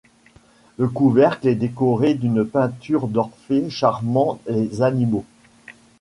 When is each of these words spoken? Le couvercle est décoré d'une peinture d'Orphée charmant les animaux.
Le 0.79 0.87
couvercle 0.87 1.47
est 1.47 1.53
décoré 1.55 2.15
d'une 2.15 2.43
peinture 2.43 3.07
d'Orphée 3.07 3.69
charmant 3.69 4.39
les 4.47 4.81
animaux. 4.81 5.25